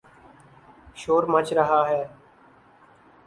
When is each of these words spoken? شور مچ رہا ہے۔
شور 0.95 1.23
مچ 1.23 1.53
رہا 1.53 1.81
ہے۔ 1.89 2.03